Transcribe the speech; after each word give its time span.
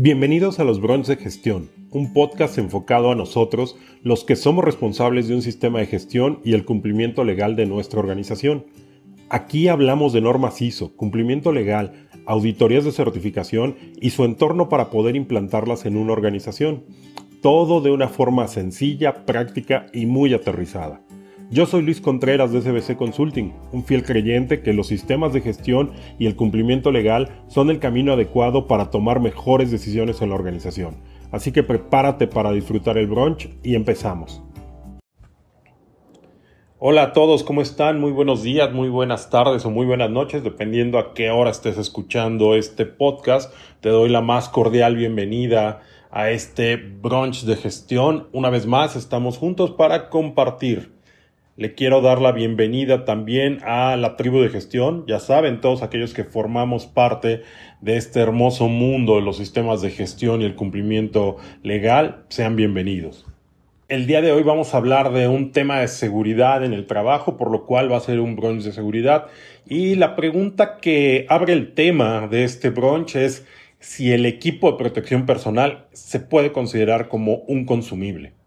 Bienvenidos 0.00 0.60
a 0.60 0.64
los 0.64 0.80
Brunch 0.80 1.06
de 1.06 1.16
Gestión, 1.16 1.70
un 1.90 2.12
podcast 2.12 2.56
enfocado 2.56 3.10
a 3.10 3.16
nosotros, 3.16 3.76
los 4.04 4.22
que 4.22 4.36
somos 4.36 4.64
responsables 4.64 5.26
de 5.26 5.34
un 5.34 5.42
sistema 5.42 5.80
de 5.80 5.86
gestión 5.86 6.38
y 6.44 6.52
el 6.52 6.64
cumplimiento 6.64 7.24
legal 7.24 7.56
de 7.56 7.66
nuestra 7.66 7.98
organización. 7.98 8.64
Aquí 9.28 9.66
hablamos 9.66 10.12
de 10.12 10.20
normas 10.20 10.62
ISO, 10.62 10.94
cumplimiento 10.94 11.50
legal, 11.50 12.06
auditorías 12.26 12.84
de 12.84 12.92
certificación 12.92 13.74
y 14.00 14.10
su 14.10 14.24
entorno 14.24 14.68
para 14.68 14.88
poder 14.88 15.16
implantarlas 15.16 15.84
en 15.84 15.96
una 15.96 16.12
organización. 16.12 16.84
Todo 17.42 17.80
de 17.80 17.90
una 17.90 18.06
forma 18.06 18.46
sencilla, 18.46 19.26
práctica 19.26 19.86
y 19.92 20.06
muy 20.06 20.32
aterrizada. 20.32 21.00
Yo 21.50 21.64
soy 21.64 21.80
Luis 21.80 22.02
Contreras 22.02 22.52
de 22.52 22.60
SBC 22.60 22.98
Consulting, 22.98 23.54
un 23.72 23.82
fiel 23.82 24.04
creyente 24.04 24.60
que 24.60 24.74
los 24.74 24.86
sistemas 24.86 25.32
de 25.32 25.40
gestión 25.40 25.92
y 26.18 26.26
el 26.26 26.36
cumplimiento 26.36 26.92
legal 26.92 27.42
son 27.48 27.70
el 27.70 27.78
camino 27.78 28.12
adecuado 28.12 28.66
para 28.66 28.90
tomar 28.90 29.18
mejores 29.18 29.70
decisiones 29.70 30.20
en 30.20 30.28
la 30.28 30.34
organización. 30.34 30.98
Así 31.32 31.50
que 31.50 31.62
prepárate 31.62 32.26
para 32.26 32.52
disfrutar 32.52 32.98
el 32.98 33.06
brunch 33.06 33.48
y 33.62 33.76
empezamos. 33.76 34.42
Hola 36.78 37.04
a 37.04 37.12
todos, 37.14 37.42
¿cómo 37.44 37.62
están? 37.62 37.98
Muy 37.98 38.12
buenos 38.12 38.42
días, 38.42 38.70
muy 38.74 38.90
buenas 38.90 39.30
tardes 39.30 39.64
o 39.64 39.70
muy 39.70 39.86
buenas 39.86 40.10
noches, 40.10 40.44
dependiendo 40.44 40.98
a 40.98 41.14
qué 41.14 41.30
hora 41.30 41.50
estés 41.50 41.78
escuchando 41.78 42.56
este 42.56 42.84
podcast. 42.84 43.54
Te 43.80 43.88
doy 43.88 44.10
la 44.10 44.20
más 44.20 44.50
cordial 44.50 44.96
bienvenida 44.96 45.80
a 46.10 46.28
este 46.28 46.76
brunch 46.76 47.44
de 47.44 47.56
gestión. 47.56 48.28
Una 48.32 48.50
vez 48.50 48.66
más, 48.66 48.96
estamos 48.96 49.38
juntos 49.38 49.70
para 49.70 50.10
compartir 50.10 50.97
le 51.58 51.74
quiero 51.74 52.00
dar 52.00 52.20
la 52.20 52.30
bienvenida 52.30 53.04
también 53.04 53.58
a 53.64 53.96
la 53.96 54.14
tribu 54.14 54.40
de 54.40 54.48
gestión. 54.48 55.04
Ya 55.08 55.18
saben, 55.18 55.60
todos 55.60 55.82
aquellos 55.82 56.14
que 56.14 56.22
formamos 56.22 56.86
parte 56.86 57.42
de 57.80 57.96
este 57.96 58.20
hermoso 58.20 58.68
mundo 58.68 59.16
de 59.16 59.22
los 59.22 59.38
sistemas 59.38 59.82
de 59.82 59.90
gestión 59.90 60.40
y 60.40 60.44
el 60.44 60.54
cumplimiento 60.54 61.36
legal, 61.64 62.22
sean 62.28 62.54
bienvenidos. 62.54 63.26
El 63.88 64.06
día 64.06 64.22
de 64.22 64.30
hoy 64.30 64.44
vamos 64.44 64.72
a 64.72 64.76
hablar 64.76 65.12
de 65.12 65.26
un 65.26 65.50
tema 65.50 65.80
de 65.80 65.88
seguridad 65.88 66.64
en 66.64 66.74
el 66.74 66.86
trabajo, 66.86 67.36
por 67.36 67.50
lo 67.50 67.66
cual 67.66 67.90
va 67.90 67.96
a 67.96 68.00
ser 68.00 68.20
un 68.20 68.36
brunch 68.36 68.62
de 68.62 68.70
seguridad. 68.70 69.26
Y 69.66 69.96
la 69.96 70.14
pregunta 70.14 70.76
que 70.76 71.26
abre 71.28 71.54
el 71.54 71.74
tema 71.74 72.28
de 72.28 72.44
este 72.44 72.70
brunch 72.70 73.16
es 73.16 73.44
si 73.80 74.12
el 74.12 74.26
equipo 74.26 74.70
de 74.70 74.78
protección 74.78 75.26
personal 75.26 75.88
se 75.90 76.20
puede 76.20 76.52
considerar 76.52 77.08
como 77.08 77.38
un 77.48 77.64
consumible. 77.64 78.37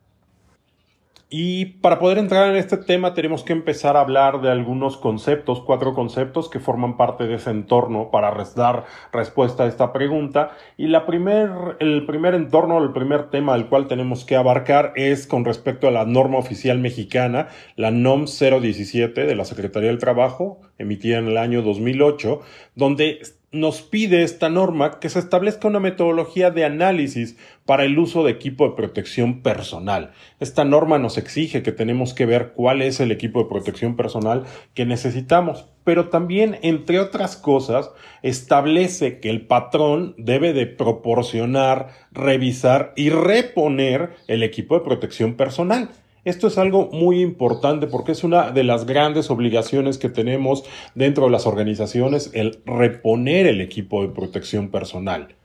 Y 1.34 1.78
para 1.80 1.98
poder 1.98 2.18
entrar 2.18 2.50
en 2.50 2.58
este 2.58 2.76
tema 2.76 3.14
tenemos 3.14 3.44
que 3.44 3.54
empezar 3.54 3.96
a 3.96 4.02
hablar 4.02 4.42
de 4.42 4.52
algunos 4.52 4.98
conceptos, 4.98 5.62
cuatro 5.62 5.94
conceptos 5.94 6.50
que 6.50 6.60
forman 6.60 6.98
parte 6.98 7.26
de 7.26 7.36
ese 7.36 7.52
entorno 7.52 8.12
para 8.12 8.34
dar 8.54 8.84
respuesta 9.14 9.64
a 9.64 9.68
esta 9.68 9.94
pregunta. 9.94 10.52
Y 10.76 10.88
la 10.88 11.06
primer, 11.06 11.50
el 11.80 12.06
primer 12.06 12.36
entorno, 12.36 12.84
el 12.84 12.92
primer 12.92 13.30
tema 13.30 13.54
del 13.54 13.68
cual 13.68 13.88
tenemos 13.88 14.26
que 14.26 14.36
abarcar 14.36 14.92
es 14.98 15.26
con 15.26 15.46
respecto 15.46 15.88
a 15.88 15.92
la 15.92 16.04
norma 16.04 16.38
oficial 16.38 16.80
mexicana, 16.80 17.48
la 17.78 17.92
NOM 17.92 18.26
017 18.26 19.26
de 19.26 19.36
la 19.36 19.46
Secretaría 19.46 19.88
del 19.88 20.00
Trabajo, 20.00 20.60
emitida 20.80 21.18
en 21.18 21.28
el 21.28 21.38
año 21.38 21.62
2008, 21.62 22.42
donde 22.76 23.22
nos 23.52 23.82
pide 23.82 24.24
esta 24.24 24.50
norma 24.50 25.00
que 25.00 25.10
se 25.10 25.20
establezca 25.20 25.68
una 25.68 25.82
metodología 25.82 26.52
de 26.52 26.64
análisis 26.64 27.38
para 27.66 27.84
el 27.84 28.00
uso 28.00 28.24
de 28.24 28.32
equipo 28.32 28.68
de 28.68 28.76
protección 28.76 29.42
personal. 29.42 30.12
Esta 30.40 30.64
norma 30.64 31.00
nos 31.00 31.18
exige 31.18 31.62
que 31.62 31.74
tenemos 31.74 32.14
que 32.14 32.26
ver 32.26 32.54
cuál 32.54 32.82
es 32.82 33.02
el 33.02 33.12
equipo 33.12 33.44
de 33.44 33.50
protección 33.50 33.98
personal 33.98 34.46
que 34.74 34.86
necesitamos, 34.86 35.66
pero 35.84 36.08
también, 36.08 36.60
entre 36.62 37.00
otras 37.00 37.36
cosas, 37.36 37.92
establece 38.22 39.20
que 39.20 39.30
el 39.30 39.46
patrón 39.48 40.16
debe 40.18 40.54
de 40.54 40.68
proporcionar, 40.68 41.90
revisar 42.12 42.94
y 42.96 43.10
reponer 43.10 44.12
el 44.28 44.44
equipo 44.44 44.76
de 44.76 44.86
protección 44.86 45.36
personal. 45.36 45.90
Esto 46.24 46.46
es 46.46 46.60
algo 46.60 46.90
muy 46.92 47.20
importante 47.20 47.88
porque 47.88 48.12
es 48.12 48.24
una 48.24 48.52
de 48.52 48.64
las 48.64 48.86
grandes 48.86 49.32
obligaciones 49.32 49.98
que 49.98 50.08
tenemos 50.08 50.64
dentro 50.94 51.26
de 51.26 51.32
las 51.32 51.48
organizaciones, 51.48 52.30
el 52.34 52.62
reponer 52.64 53.48
el 53.48 53.60
equipo 53.60 54.04
de 54.04 54.14
protección 54.14 54.70
personal. 54.70 55.36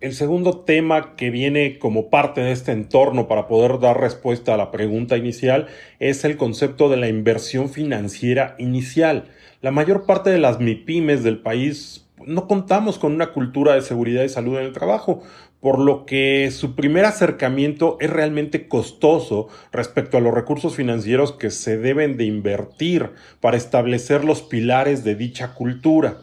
El 0.00 0.12
segundo 0.14 0.58
tema 0.58 1.14
que 1.14 1.30
viene 1.30 1.78
como 1.78 2.10
parte 2.10 2.40
de 2.40 2.50
este 2.50 2.72
entorno 2.72 3.28
para 3.28 3.46
poder 3.46 3.78
dar 3.78 4.00
respuesta 4.00 4.54
a 4.54 4.56
la 4.56 4.72
pregunta 4.72 5.16
inicial 5.16 5.68
es 6.00 6.24
el 6.24 6.36
concepto 6.36 6.88
de 6.88 6.96
la 6.96 7.06
inversión 7.06 7.70
financiera 7.70 8.56
inicial. 8.58 9.28
La 9.62 9.70
mayor 9.70 10.04
parte 10.04 10.30
de 10.30 10.38
las 10.38 10.58
MIPIMES 10.58 11.22
del 11.22 11.38
país 11.38 12.06
no 12.24 12.48
contamos 12.48 12.98
con 12.98 13.12
una 13.14 13.32
cultura 13.32 13.74
de 13.74 13.82
seguridad 13.82 14.24
y 14.24 14.28
salud 14.28 14.58
en 14.58 14.64
el 14.64 14.72
trabajo, 14.72 15.22
por 15.60 15.78
lo 15.78 16.06
que 16.06 16.50
su 16.50 16.74
primer 16.74 17.04
acercamiento 17.04 17.96
es 18.00 18.10
realmente 18.10 18.68
costoso 18.68 19.48
respecto 19.72 20.16
a 20.16 20.20
los 20.20 20.34
recursos 20.34 20.76
financieros 20.76 21.32
que 21.32 21.50
se 21.50 21.78
deben 21.78 22.16
de 22.16 22.24
invertir 22.24 23.10
para 23.40 23.56
establecer 23.56 24.24
los 24.24 24.42
pilares 24.42 25.02
de 25.02 25.14
dicha 25.14 25.54
cultura. 25.54 26.18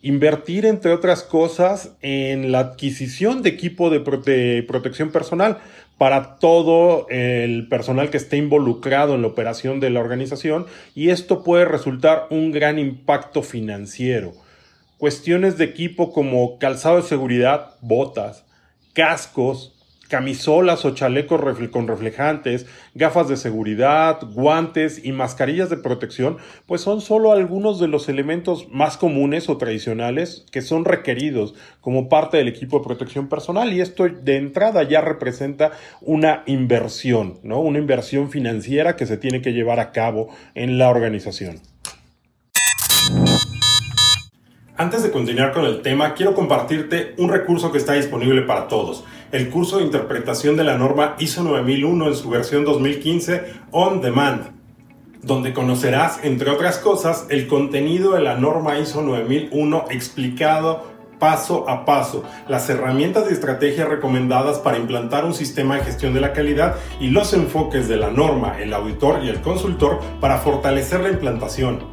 Invertir, 0.00 0.66
entre 0.66 0.92
otras 0.92 1.22
cosas, 1.22 1.92
en 2.00 2.50
la 2.50 2.58
adquisición 2.58 3.42
de 3.42 3.50
equipo 3.50 3.88
de, 3.88 4.64
protección 4.66 5.12
personal 5.12 5.58
para 5.96 6.36
todo 6.36 7.06
el 7.08 7.68
personal 7.68 8.10
que 8.10 8.16
esté 8.16 8.36
involucrado 8.36 9.14
en 9.14 9.22
la 9.22 9.28
operación 9.28 9.78
de 9.78 9.90
la 9.90 10.00
organización 10.00 10.66
y 10.96 11.10
esto 11.10 11.44
puede 11.44 11.66
resultar 11.66 12.26
un 12.30 12.50
gran 12.50 12.80
impacto 12.80 13.42
financiero 13.42 14.32
cuestiones 15.02 15.58
de 15.58 15.64
equipo 15.64 16.12
como 16.12 16.60
calzado 16.60 16.98
de 16.98 17.02
seguridad, 17.02 17.74
botas, 17.80 18.44
cascos, 18.92 19.72
camisolas 20.12 20.84
o 20.84 20.90
chalecos 20.90 21.40
con 21.70 21.88
reflejantes, 21.88 22.66
gafas 22.94 23.28
de 23.28 23.38
seguridad, 23.38 24.20
guantes 24.34 25.02
y 25.02 25.10
mascarillas 25.10 25.70
de 25.70 25.78
protección, 25.78 26.36
pues 26.66 26.82
son 26.82 27.00
solo 27.00 27.32
algunos 27.32 27.80
de 27.80 27.88
los 27.88 28.10
elementos 28.10 28.68
más 28.68 28.98
comunes 28.98 29.48
o 29.48 29.56
tradicionales 29.56 30.44
que 30.52 30.60
son 30.60 30.84
requeridos 30.84 31.54
como 31.80 32.10
parte 32.10 32.36
del 32.36 32.48
equipo 32.48 32.78
de 32.78 32.84
protección 32.84 33.30
personal 33.30 33.72
y 33.72 33.80
esto 33.80 34.06
de 34.06 34.36
entrada 34.36 34.82
ya 34.82 35.00
representa 35.00 35.72
una 36.02 36.42
inversión, 36.44 37.38
¿no? 37.42 37.60
Una 37.60 37.78
inversión 37.78 38.28
financiera 38.28 38.96
que 38.96 39.06
se 39.06 39.16
tiene 39.16 39.40
que 39.40 39.54
llevar 39.54 39.80
a 39.80 39.92
cabo 39.92 40.28
en 40.54 40.76
la 40.76 40.90
organización. 40.90 41.71
Antes 44.78 45.02
de 45.02 45.10
continuar 45.10 45.52
con 45.52 45.66
el 45.66 45.82
tema, 45.82 46.14
quiero 46.14 46.34
compartirte 46.34 47.14
un 47.18 47.28
recurso 47.28 47.70
que 47.70 47.76
está 47.76 47.92
disponible 47.92 48.40
para 48.40 48.68
todos, 48.68 49.04
el 49.30 49.50
curso 49.50 49.76
de 49.76 49.84
interpretación 49.84 50.56
de 50.56 50.64
la 50.64 50.78
norma 50.78 51.14
ISO 51.18 51.44
9001 51.44 52.08
en 52.08 52.14
su 52.16 52.30
versión 52.30 52.64
2015 52.64 53.52
On 53.70 54.00
Demand, 54.00 54.52
donde 55.22 55.52
conocerás, 55.52 56.20
entre 56.24 56.48
otras 56.48 56.78
cosas, 56.78 57.26
el 57.28 57.48
contenido 57.48 58.12
de 58.12 58.22
la 58.22 58.36
norma 58.36 58.78
ISO 58.78 59.02
9001 59.02 59.84
explicado 59.90 60.90
paso 61.18 61.68
a 61.68 61.84
paso, 61.84 62.24
las 62.48 62.70
herramientas 62.70 63.26
y 63.28 63.34
estrategias 63.34 63.90
recomendadas 63.90 64.58
para 64.58 64.78
implantar 64.78 65.26
un 65.26 65.34
sistema 65.34 65.76
de 65.76 65.84
gestión 65.84 66.14
de 66.14 66.22
la 66.22 66.32
calidad 66.32 66.76
y 66.98 67.10
los 67.10 67.34
enfoques 67.34 67.88
de 67.88 67.98
la 67.98 68.10
norma, 68.10 68.58
el 68.58 68.72
auditor 68.72 69.22
y 69.22 69.28
el 69.28 69.42
consultor 69.42 70.00
para 70.18 70.38
fortalecer 70.38 71.00
la 71.00 71.10
implantación. 71.10 71.91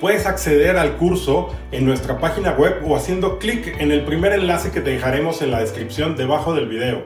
Puedes 0.00 0.24
acceder 0.24 0.78
al 0.78 0.96
curso 0.96 1.54
en 1.72 1.84
nuestra 1.84 2.18
página 2.18 2.52
web 2.52 2.82
o 2.86 2.96
haciendo 2.96 3.38
clic 3.38 3.78
en 3.80 3.92
el 3.92 4.06
primer 4.06 4.32
enlace 4.32 4.70
que 4.70 4.80
te 4.80 4.88
dejaremos 4.88 5.42
en 5.42 5.50
la 5.50 5.60
descripción 5.60 6.16
debajo 6.16 6.54
del 6.54 6.70
video. 6.70 7.04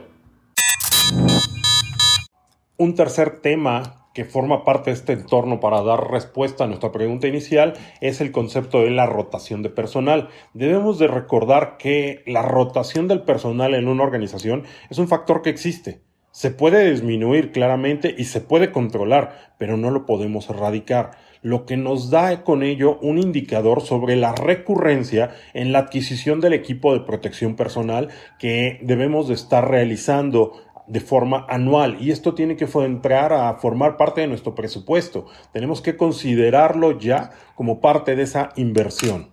Un 2.76 2.94
tercer 2.94 3.40
tema 3.40 4.06
que 4.14 4.24
forma 4.24 4.64
parte 4.64 4.90
de 4.90 4.96
este 4.96 5.12
entorno 5.12 5.58
para 5.58 5.82
dar 5.82 6.08
respuesta 6.08 6.62
a 6.62 6.66
nuestra 6.68 6.92
pregunta 6.92 7.26
inicial 7.26 7.74
es 8.00 8.20
el 8.20 8.30
concepto 8.30 8.82
de 8.82 8.90
la 8.90 9.06
rotación 9.06 9.64
de 9.64 9.70
personal. 9.70 10.28
Debemos 10.52 11.00
de 11.00 11.08
recordar 11.08 11.78
que 11.78 12.22
la 12.28 12.42
rotación 12.42 13.08
del 13.08 13.22
personal 13.22 13.74
en 13.74 13.88
una 13.88 14.04
organización 14.04 14.62
es 14.88 14.98
un 14.98 15.08
factor 15.08 15.42
que 15.42 15.50
existe. 15.50 16.00
Se 16.30 16.50
puede 16.50 16.90
disminuir 16.90 17.52
claramente 17.52 18.12
y 18.16 18.24
se 18.24 18.40
puede 18.40 18.72
controlar, 18.72 19.54
pero 19.58 19.76
no 19.76 19.90
lo 19.90 20.04
podemos 20.04 20.50
erradicar 20.50 21.12
lo 21.44 21.66
que 21.66 21.76
nos 21.76 22.08
da 22.08 22.42
con 22.42 22.62
ello 22.62 22.98
un 23.02 23.18
indicador 23.18 23.82
sobre 23.82 24.16
la 24.16 24.34
recurrencia 24.34 25.34
en 25.52 25.72
la 25.72 25.80
adquisición 25.80 26.40
del 26.40 26.54
equipo 26.54 26.94
de 26.94 27.00
protección 27.00 27.54
personal 27.54 28.08
que 28.38 28.80
debemos 28.82 29.28
de 29.28 29.34
estar 29.34 29.70
realizando 29.70 30.54
de 30.86 31.00
forma 31.00 31.44
anual 31.50 31.98
y 32.00 32.12
esto 32.12 32.34
tiene 32.34 32.56
que 32.56 32.64
entrar 32.64 33.34
a 33.34 33.52
formar 33.54 33.98
parte 33.98 34.22
de 34.22 34.26
nuestro 34.26 34.54
presupuesto. 34.54 35.26
Tenemos 35.52 35.82
que 35.82 35.98
considerarlo 35.98 36.98
ya 36.98 37.32
como 37.54 37.78
parte 37.82 38.16
de 38.16 38.22
esa 38.22 38.48
inversión. 38.56 39.28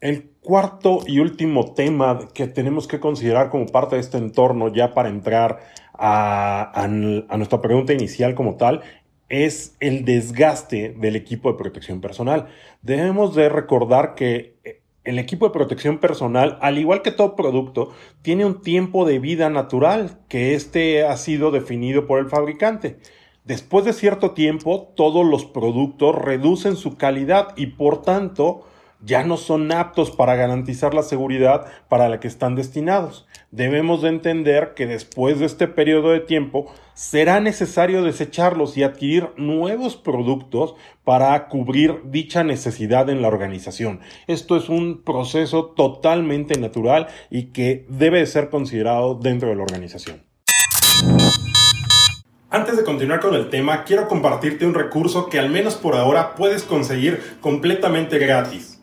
El 0.00 0.30
cuarto 0.40 1.00
y 1.06 1.18
último 1.18 1.74
tema 1.74 2.20
que 2.32 2.46
tenemos 2.46 2.88
que 2.88 3.00
considerar 3.00 3.50
como 3.50 3.66
parte 3.66 3.96
de 3.96 4.00
este 4.00 4.16
entorno 4.16 4.72
ya 4.72 4.94
para 4.94 5.10
entrar 5.10 5.58
a, 5.92 6.70
a, 6.74 6.88
nuestra 6.88 7.60
pregunta 7.60 7.92
inicial 7.92 8.34
como 8.34 8.56
tal 8.56 8.80
es 9.28 9.76
el 9.80 10.04
desgaste 10.04 10.94
del 10.98 11.16
equipo 11.16 11.50
de 11.50 11.58
protección 11.58 12.00
personal. 12.00 12.48
Debemos 12.82 13.34
de 13.34 13.48
recordar 13.48 14.14
que 14.14 14.56
el 15.04 15.18
equipo 15.18 15.46
de 15.46 15.52
protección 15.52 15.98
personal, 15.98 16.58
al 16.60 16.78
igual 16.78 17.02
que 17.02 17.10
todo 17.10 17.34
producto, 17.34 17.92
tiene 18.22 18.44
un 18.44 18.60
tiempo 18.60 19.06
de 19.06 19.18
vida 19.18 19.48
natural, 19.48 20.18
que 20.28 20.54
este 20.54 21.04
ha 21.04 21.16
sido 21.16 21.50
definido 21.50 22.06
por 22.06 22.18
el 22.18 22.28
fabricante. 22.28 22.98
Después 23.44 23.86
de 23.86 23.94
cierto 23.94 24.32
tiempo, 24.32 24.92
todos 24.94 25.24
los 25.24 25.46
productos 25.46 26.14
reducen 26.14 26.76
su 26.76 26.98
calidad 26.98 27.54
y 27.56 27.68
por 27.68 28.02
tanto 28.02 28.66
ya 29.00 29.22
no 29.24 29.36
son 29.36 29.70
aptos 29.72 30.10
para 30.10 30.34
garantizar 30.34 30.94
la 30.94 31.02
seguridad 31.02 31.66
para 31.88 32.08
la 32.08 32.20
que 32.20 32.28
están 32.28 32.54
destinados. 32.54 33.26
Debemos 33.50 34.02
de 34.02 34.08
entender 34.08 34.74
que 34.74 34.86
después 34.86 35.38
de 35.38 35.46
este 35.46 35.68
periodo 35.68 36.10
de 36.10 36.20
tiempo 36.20 36.72
será 36.94 37.40
necesario 37.40 38.02
desecharlos 38.02 38.76
y 38.76 38.82
adquirir 38.82 39.30
nuevos 39.36 39.96
productos 39.96 40.74
para 41.04 41.48
cubrir 41.48 42.02
dicha 42.04 42.42
necesidad 42.44 43.08
en 43.08 43.22
la 43.22 43.28
organización. 43.28 44.00
Esto 44.26 44.56
es 44.56 44.68
un 44.68 45.02
proceso 45.02 45.66
totalmente 45.66 46.58
natural 46.58 47.06
y 47.30 47.44
que 47.52 47.86
debe 47.88 48.26
ser 48.26 48.50
considerado 48.50 49.14
dentro 49.14 49.48
de 49.48 49.56
la 49.56 49.62
organización. 49.62 50.22
Antes 52.50 52.78
de 52.78 52.84
continuar 52.84 53.20
con 53.20 53.34
el 53.34 53.50
tema, 53.50 53.84
quiero 53.84 54.08
compartirte 54.08 54.66
un 54.66 54.72
recurso 54.72 55.28
que 55.28 55.38
al 55.38 55.50
menos 55.50 55.74
por 55.76 55.94
ahora 55.94 56.34
puedes 56.34 56.62
conseguir 56.62 57.20
completamente 57.42 58.18
gratis 58.18 58.77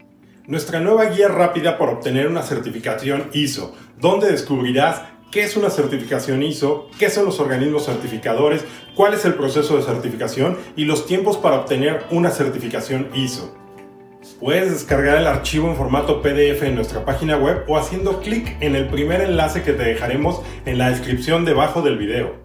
nuestra 0.47 0.79
nueva 0.79 1.05
guía 1.05 1.27
rápida 1.27 1.77
para 1.77 1.93
obtener 1.93 2.27
una 2.27 2.43
certificación 2.43 3.29
ISO, 3.33 3.75
donde 3.99 4.31
descubrirás 4.31 5.01
qué 5.31 5.43
es 5.43 5.57
una 5.57 5.69
certificación 5.69 6.43
ISO, 6.43 6.89
qué 6.97 7.09
son 7.09 7.25
los 7.25 7.39
organismos 7.39 7.85
certificadores, 7.85 8.63
cuál 8.95 9.13
es 9.13 9.25
el 9.25 9.33
proceso 9.33 9.75
de 9.77 9.83
certificación 9.83 10.57
y 10.75 10.85
los 10.85 11.05
tiempos 11.05 11.37
para 11.37 11.59
obtener 11.59 12.05
una 12.11 12.31
certificación 12.31 13.09
ISO. 13.13 13.55
Puedes 14.39 14.71
descargar 14.71 15.17
el 15.17 15.27
archivo 15.27 15.69
en 15.69 15.75
formato 15.75 16.21
PDF 16.21 16.63
en 16.63 16.75
nuestra 16.75 17.05
página 17.05 17.37
web 17.37 17.63
o 17.67 17.77
haciendo 17.77 18.21
clic 18.21 18.57
en 18.59 18.75
el 18.75 18.87
primer 18.87 19.21
enlace 19.21 19.61
que 19.61 19.73
te 19.73 19.83
dejaremos 19.83 20.41
en 20.65 20.77
la 20.77 20.89
descripción 20.89 21.45
debajo 21.45 21.81
del 21.81 21.97
video. 21.97 22.44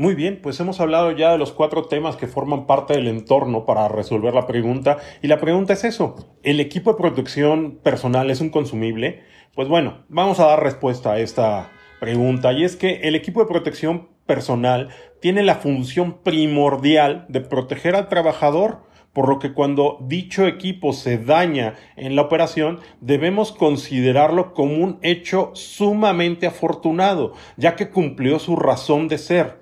Muy 0.00 0.14
bien, 0.14 0.38
pues 0.40 0.60
hemos 0.60 0.78
hablado 0.78 1.10
ya 1.10 1.32
de 1.32 1.38
los 1.38 1.50
cuatro 1.50 1.86
temas 1.86 2.14
que 2.14 2.28
forman 2.28 2.66
parte 2.66 2.94
del 2.94 3.08
entorno 3.08 3.66
para 3.66 3.88
resolver 3.88 4.32
la 4.32 4.46
pregunta. 4.46 4.98
Y 5.22 5.26
la 5.26 5.40
pregunta 5.40 5.72
es 5.72 5.82
eso, 5.82 6.14
¿el 6.44 6.60
equipo 6.60 6.92
de 6.92 6.98
protección 6.98 7.80
personal 7.82 8.30
es 8.30 8.40
un 8.40 8.50
consumible? 8.50 9.24
Pues 9.56 9.66
bueno, 9.66 10.04
vamos 10.08 10.38
a 10.38 10.46
dar 10.46 10.62
respuesta 10.62 11.14
a 11.14 11.18
esta 11.18 11.72
pregunta. 11.98 12.52
Y 12.52 12.62
es 12.62 12.76
que 12.76 13.00
el 13.08 13.16
equipo 13.16 13.40
de 13.40 13.48
protección 13.48 14.06
personal 14.24 14.90
tiene 15.20 15.42
la 15.42 15.56
función 15.56 16.18
primordial 16.22 17.26
de 17.28 17.40
proteger 17.40 17.96
al 17.96 18.08
trabajador 18.08 18.86
por 19.12 19.28
lo 19.28 19.40
que 19.40 19.52
cuando 19.52 19.98
dicho 20.02 20.46
equipo 20.46 20.92
se 20.92 21.18
daña 21.18 21.74
en 21.96 22.14
la 22.14 22.22
operación, 22.22 22.78
debemos 23.00 23.50
considerarlo 23.50 24.54
como 24.54 24.76
un 24.76 25.00
hecho 25.02 25.50
sumamente 25.54 26.46
afortunado, 26.46 27.32
ya 27.56 27.74
que 27.74 27.90
cumplió 27.90 28.38
su 28.38 28.54
razón 28.54 29.08
de 29.08 29.18
ser. 29.18 29.57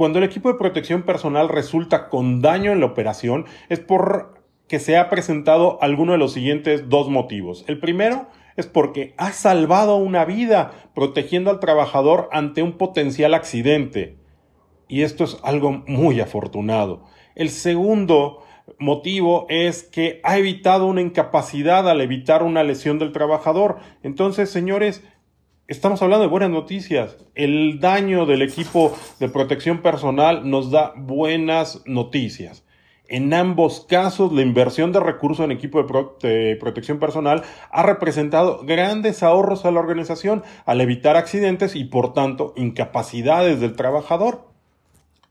Cuando 0.00 0.16
el 0.18 0.24
equipo 0.24 0.50
de 0.50 0.58
protección 0.58 1.02
personal 1.02 1.50
resulta 1.50 2.08
con 2.08 2.40
daño 2.40 2.72
en 2.72 2.80
la 2.80 2.86
operación 2.86 3.44
es 3.68 3.80
por 3.80 4.42
que 4.66 4.78
se 4.78 4.96
ha 4.96 5.10
presentado 5.10 5.76
alguno 5.82 6.12
de 6.12 6.18
los 6.18 6.32
siguientes 6.32 6.88
dos 6.88 7.10
motivos. 7.10 7.66
El 7.66 7.78
primero 7.80 8.26
es 8.56 8.66
porque 8.66 9.12
ha 9.18 9.32
salvado 9.32 9.96
una 9.96 10.24
vida 10.24 10.72
protegiendo 10.94 11.50
al 11.50 11.60
trabajador 11.60 12.30
ante 12.32 12.62
un 12.62 12.78
potencial 12.78 13.34
accidente. 13.34 14.16
Y 14.88 15.02
esto 15.02 15.24
es 15.24 15.36
algo 15.42 15.82
muy 15.86 16.18
afortunado. 16.18 17.04
El 17.34 17.50
segundo 17.50 18.42
motivo 18.78 19.44
es 19.50 19.82
que 19.82 20.22
ha 20.24 20.38
evitado 20.38 20.86
una 20.86 21.02
incapacidad 21.02 21.86
al 21.90 22.00
evitar 22.00 22.42
una 22.42 22.64
lesión 22.64 22.98
del 22.98 23.12
trabajador. 23.12 23.76
Entonces, 24.02 24.48
señores, 24.48 25.04
Estamos 25.70 26.02
hablando 26.02 26.24
de 26.24 26.28
buenas 26.28 26.50
noticias. 26.50 27.16
El 27.36 27.78
daño 27.78 28.26
del 28.26 28.42
equipo 28.42 28.92
de 29.20 29.28
protección 29.28 29.82
personal 29.82 30.50
nos 30.50 30.72
da 30.72 30.92
buenas 30.96 31.82
noticias. 31.86 32.64
En 33.06 33.32
ambos 33.32 33.86
casos, 33.88 34.32
la 34.32 34.42
inversión 34.42 34.90
de 34.90 34.98
recursos 34.98 35.44
en 35.44 35.52
equipo 35.52 35.80
de, 36.20 36.56
protección 36.58 36.98
personal 36.98 37.44
ha 37.70 37.84
representado 37.84 38.64
grandes 38.64 39.22
ahorros 39.22 39.64
a 39.64 39.70
la 39.70 39.78
organización 39.78 40.42
al 40.66 40.80
evitar 40.80 41.16
accidentes 41.16 41.76
y, 41.76 41.84
por 41.84 42.14
tanto, 42.14 42.52
incapacidades 42.56 43.60
del 43.60 43.76
trabajador. 43.76 44.48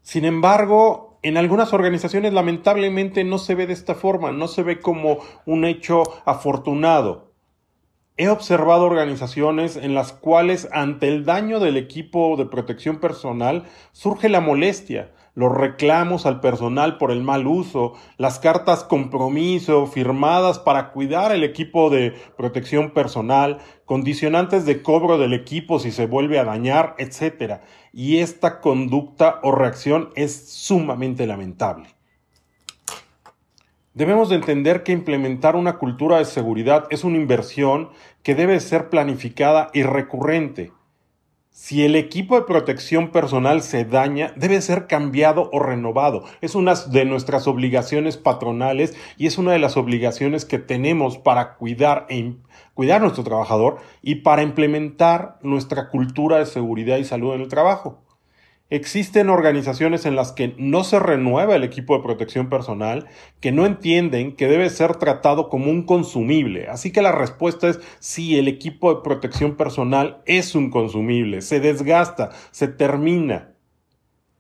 Sin 0.04 0.24
embargo, 0.24 1.20
en 1.22 1.36
algunas 1.36 1.74
organizaciones 1.74 2.32
lamentablemente 2.32 3.26
no 3.26 3.40
se 3.40 3.56
ve 3.56 3.68
de 3.68 3.74
esta 3.74 3.94
forma, 3.94 4.32
no 4.32 4.48
se 4.48 4.64
ve 4.64 4.80
como 4.80 5.18
un 5.46 5.66
hecho 5.66 6.04
afortunado. 6.24 7.29
He 8.20 8.28
observado 8.28 8.84
organizaciones 8.84 9.78
en 9.78 9.96
las 9.96 10.12
cuales 10.12 10.68
ante 10.74 11.08
el 11.08 11.24
daño 11.24 11.62
del 11.62 11.78
equipo 11.78 12.36
de 12.36 12.46
protección 12.46 13.00
personal 13.00 13.64
surge 13.94 14.28
la 14.28 14.42
molestia, 14.42 15.14
los 15.36 15.56
reclamos 15.56 16.26
al 16.26 16.42
personal 16.42 16.98
por 16.98 17.12
el 17.12 17.24
mal 17.24 17.48
uso, 17.48 17.94
las 18.18 18.38
cartas 18.38 18.84
compromiso 18.84 19.88
firmadas 19.88 20.60
para 20.60 20.92
cuidar 20.92 21.32
el 21.32 21.46
equipo 21.46 21.90
de 21.90 22.14
protección 22.36 22.92
personal, 22.92 23.60
condicionantes 23.86 24.66
de 24.66 24.82
cobro 24.82 25.18
del 25.18 25.32
equipo 25.32 25.80
si 25.80 25.94
se 25.94 26.06
vuelve 26.06 26.40
a 26.40 26.44
dañar, 26.44 26.96
etc. 26.98 27.62
Y 27.94 28.18
esta 28.18 28.60
conducta 28.60 29.40
o 29.44 29.54
reacción 29.54 30.10
es 30.16 30.50
sumamente 30.50 31.26
lamentable. 31.26 31.99
Debemos 34.00 34.30
de 34.30 34.38
entender 34.38 34.84
que 34.84 34.94
implementar 34.94 35.58
una 35.58 35.78
cultura 35.78 36.20
de 36.20 36.24
seguridad 36.24 36.86
es 36.90 37.04
una 37.04 37.18
inversión 37.18 37.90
que 38.24 38.34
debe 38.34 38.58
ser 38.62 38.90
planificada 38.90 39.72
y 39.74 39.84
recurrente. 39.84 40.72
Si 41.50 41.84
el 41.84 41.98
equipo 41.98 42.40
de 42.40 42.46
protección 42.46 43.12
personal 43.12 43.62
se 43.62 43.84
daña, 43.84 44.32
debe 44.38 44.62
ser 44.62 44.88
cambiado 44.88 45.50
o 45.52 45.60
renovado. 45.60 46.24
Es 46.40 46.56
una 46.56 46.76
de 46.76 47.04
nuestras 47.04 47.46
obligaciones 47.46 48.16
patronales 48.16 48.96
y 49.18 49.28
es 49.28 49.38
una 49.38 49.52
de 49.52 49.60
las 49.60 49.76
obligaciones 49.76 50.46
que 50.46 50.60
tenemos 50.60 51.18
para 51.18 51.56
cuidar, 51.56 52.06
e, 52.08 52.36
cuidar 52.74 53.02
a 53.02 53.04
nuestro 53.04 53.26
trabajador 53.26 53.80
y 54.02 54.16
para 54.22 54.44
implementar 54.44 55.40
nuestra 55.42 55.90
cultura 55.90 56.38
de 56.38 56.46
seguridad 56.46 57.00
y 57.00 57.04
salud 57.04 57.34
en 57.34 57.42
el 57.42 57.50
trabajo. 57.50 58.00
Existen 58.72 59.32
organizaciones 59.32 60.06
en 60.06 60.16
las 60.16 60.32
que 60.32 60.54
no 60.60 60.84
se 60.84 61.00
renueva 61.00 61.56
el 61.56 61.64
equipo 61.64 61.98
de 61.98 62.04
protección 62.04 62.50
personal, 62.50 63.08
que 63.40 63.52
no 63.52 63.66
entienden 63.66 64.36
que 64.36 64.48
debe 64.48 64.70
ser 64.70 64.98
tratado 64.98 65.50
como 65.50 65.72
un 65.72 65.84
consumible. 65.84 66.68
Así 66.68 66.92
que 66.92 67.02
la 67.02 67.12
respuesta 67.12 67.68
es 67.68 67.80
sí, 67.98 68.38
el 68.38 68.48
equipo 68.48 68.94
de 68.94 69.02
protección 69.02 69.58
personal 69.58 70.22
es 70.28 70.54
un 70.54 70.70
consumible, 70.70 71.42
se 71.42 71.60
desgasta, 71.60 72.30
se 72.52 72.68
termina. 72.68 73.56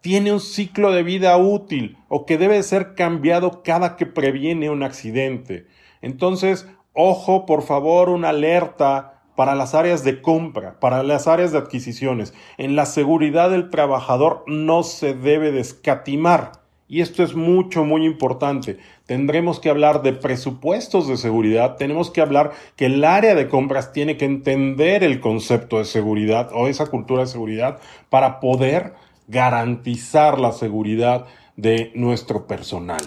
Tiene 0.01 0.31
un 0.31 0.39
ciclo 0.39 0.91
de 0.91 1.01
vida 1.01 1.35
útil 1.37 1.97
o 2.07 2.27
que 2.27 2.37
debe 2.37 2.61
ser 2.61 2.93
cambiado 2.93 3.63
cada 3.63 3.97
que 3.97 4.05
previene 4.05 4.69
un 4.69 4.83
accidente. 4.83 5.65
Entonces, 6.03 6.67
ojo, 6.93 7.47
por 7.47 7.63
favor, 7.63 8.09
una 8.09 8.29
alerta 8.29 9.18
para 9.39 9.55
las 9.55 9.73
áreas 9.73 10.03
de 10.03 10.21
compra, 10.21 10.81
para 10.81 11.01
las 11.01 11.25
áreas 11.25 11.53
de 11.53 11.59
adquisiciones. 11.59 12.33
En 12.57 12.75
la 12.75 12.85
seguridad 12.85 13.49
del 13.49 13.69
trabajador 13.69 14.43
no 14.47 14.83
se 14.83 15.13
debe 15.13 15.53
descatimar. 15.53 16.51
Y 16.89 16.99
esto 16.99 17.23
es 17.23 17.35
mucho, 17.35 17.85
muy 17.85 18.05
importante. 18.05 18.79
Tendremos 19.05 19.61
que 19.61 19.69
hablar 19.69 20.01
de 20.01 20.11
presupuestos 20.11 21.07
de 21.07 21.15
seguridad, 21.15 21.77
tenemos 21.77 22.11
que 22.11 22.19
hablar 22.19 22.51
que 22.75 22.87
el 22.87 23.01
área 23.05 23.33
de 23.33 23.47
compras 23.47 23.93
tiene 23.93 24.17
que 24.17 24.25
entender 24.25 25.05
el 25.05 25.21
concepto 25.21 25.77
de 25.77 25.85
seguridad 25.85 26.49
o 26.51 26.67
esa 26.67 26.87
cultura 26.87 27.21
de 27.21 27.27
seguridad 27.27 27.79
para 28.09 28.41
poder 28.41 28.91
garantizar 29.29 30.37
la 30.37 30.51
seguridad 30.51 31.27
de 31.55 31.93
nuestro 31.95 32.45
personal. 32.45 32.99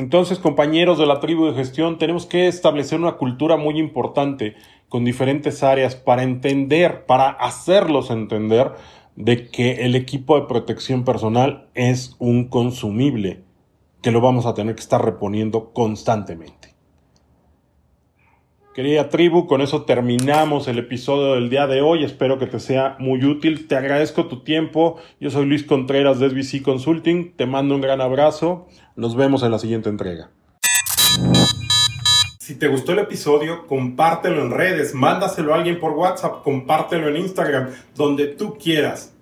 Entonces, 0.00 0.38
compañeros 0.38 0.96
de 0.96 1.04
la 1.04 1.20
tribu 1.20 1.44
de 1.44 1.52
gestión, 1.52 1.98
tenemos 1.98 2.24
que 2.24 2.48
establecer 2.48 2.98
una 2.98 3.18
cultura 3.18 3.58
muy 3.58 3.78
importante 3.78 4.56
con 4.88 5.04
diferentes 5.04 5.62
áreas 5.62 5.94
para 5.94 6.22
entender, 6.22 7.04
para 7.04 7.28
hacerlos 7.28 8.10
entender 8.10 8.72
de 9.16 9.50
que 9.50 9.84
el 9.84 9.94
equipo 9.94 10.40
de 10.40 10.46
protección 10.46 11.04
personal 11.04 11.68
es 11.74 12.16
un 12.18 12.48
consumible 12.48 13.42
que 14.00 14.10
lo 14.10 14.22
vamos 14.22 14.46
a 14.46 14.54
tener 14.54 14.74
que 14.74 14.80
estar 14.80 15.04
reponiendo 15.04 15.74
constantemente. 15.74 16.69
Querida 18.74 19.08
tribu, 19.08 19.48
con 19.48 19.62
eso 19.62 19.82
terminamos 19.82 20.68
el 20.68 20.78
episodio 20.78 21.34
del 21.34 21.50
día 21.50 21.66
de 21.66 21.80
hoy. 21.80 22.04
Espero 22.04 22.38
que 22.38 22.46
te 22.46 22.60
sea 22.60 22.94
muy 23.00 23.24
útil. 23.24 23.66
Te 23.66 23.74
agradezco 23.74 24.26
tu 24.26 24.44
tiempo. 24.44 25.00
Yo 25.18 25.28
soy 25.30 25.46
Luis 25.46 25.64
Contreras 25.64 26.20
de 26.20 26.30
SBC 26.30 26.62
Consulting. 26.62 27.32
Te 27.34 27.46
mando 27.46 27.74
un 27.74 27.80
gran 27.80 28.00
abrazo. 28.00 28.68
Nos 28.94 29.16
vemos 29.16 29.42
en 29.42 29.50
la 29.50 29.58
siguiente 29.58 29.88
entrega. 29.88 30.30
Si 32.38 32.54
te 32.54 32.68
gustó 32.68 32.92
el 32.92 33.00
episodio, 33.00 33.66
compártelo 33.66 34.40
en 34.40 34.52
redes, 34.52 34.94
mándaselo 34.94 35.52
a 35.52 35.56
alguien 35.56 35.80
por 35.80 35.90
WhatsApp, 35.92 36.44
compártelo 36.44 37.08
en 37.08 37.16
Instagram, 37.16 37.70
donde 37.96 38.28
tú 38.28 38.56
quieras. 38.56 39.12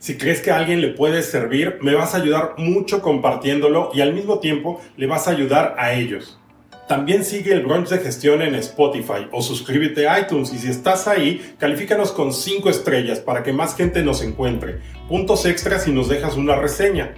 Si 0.00 0.18
crees 0.18 0.40
que 0.40 0.50
a 0.50 0.56
alguien 0.56 0.80
le 0.80 0.88
puede 0.88 1.22
servir, 1.22 1.78
me 1.82 1.94
vas 1.94 2.14
a 2.14 2.18
ayudar 2.18 2.54
mucho 2.58 3.00
compartiéndolo 3.00 3.90
y 3.94 4.00
al 4.00 4.12
mismo 4.12 4.40
tiempo 4.40 4.80
le 4.96 5.06
vas 5.06 5.28
a 5.28 5.30
ayudar 5.30 5.76
a 5.78 5.92
ellos. 5.92 6.40
También 6.88 7.24
sigue 7.24 7.52
el 7.52 7.66
brunch 7.66 7.88
de 7.88 7.98
gestión 7.98 8.42
en 8.42 8.54
Spotify 8.54 9.26
o 9.32 9.42
suscríbete 9.42 10.08
a 10.08 10.20
iTunes 10.20 10.52
y 10.52 10.58
si 10.58 10.68
estás 10.68 11.08
ahí, 11.08 11.54
califícanos 11.58 12.12
con 12.12 12.32
5 12.32 12.70
estrellas 12.70 13.18
para 13.18 13.42
que 13.42 13.52
más 13.52 13.76
gente 13.76 14.04
nos 14.04 14.22
encuentre. 14.22 14.78
Puntos 15.08 15.46
extras 15.46 15.82
si 15.82 15.90
nos 15.90 16.08
dejas 16.08 16.36
una 16.36 16.54
reseña. 16.54 17.12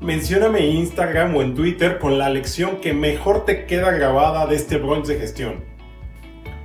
Mencióname 0.00 0.66
en 0.66 0.78
Instagram 0.78 1.36
o 1.36 1.42
en 1.42 1.54
Twitter 1.54 2.00
con 2.00 2.18
la 2.18 2.28
lección 2.28 2.80
que 2.80 2.92
mejor 2.92 3.44
te 3.44 3.66
queda 3.66 3.92
grabada 3.92 4.46
de 4.46 4.56
este 4.56 4.78
brunch 4.78 5.06
de 5.06 5.20
gestión. 5.20 5.64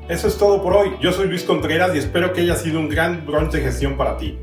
Eso 0.09 0.27
es 0.27 0.39
todo 0.39 0.63
por 0.63 0.75
hoy. 0.75 0.93
Yo 0.99 1.11
soy 1.11 1.27
Luis 1.27 1.43
Contreras 1.43 1.93
y 1.93 1.99
espero 1.99 2.33
que 2.33 2.41
haya 2.41 2.55
sido 2.55 2.79
un 2.79 2.89
gran 2.89 3.27
brunch 3.27 3.51
de 3.51 3.61
gestión 3.61 3.95
para 3.95 4.17
ti. 4.17 4.39